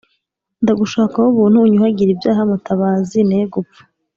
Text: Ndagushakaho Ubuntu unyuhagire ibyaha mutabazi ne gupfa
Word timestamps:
Ndagushakaho 0.61 1.27
Ubuntu 1.31 1.57
unyuhagire 1.65 2.09
ibyaha 2.13 2.41
mutabazi 2.49 3.19
ne 3.29 3.39
gupfa 3.53 3.81